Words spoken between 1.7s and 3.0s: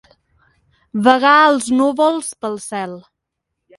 núvols pel cel.